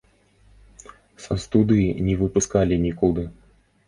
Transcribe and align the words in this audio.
Са 1.25 1.37
студыі 1.43 1.89
не 2.07 2.15
выпускалі 2.21 2.79
нікуды. 2.87 3.27